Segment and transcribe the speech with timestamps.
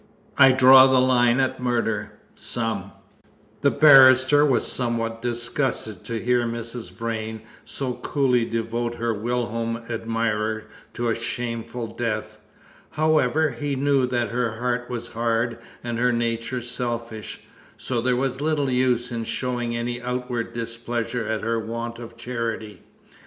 [0.35, 2.91] "I draw the line at murder some!"
[3.61, 6.91] The barrister was somewhat disgusted to hear Mrs.
[6.91, 10.63] Vrain so coolly devote her whilom admirer
[10.95, 12.39] to a shameful death.
[12.89, 17.41] However, he knew that her heart was hard and her nature selfish;
[17.77, 22.81] so there was little use in showing any outward displeasure at her want of charity.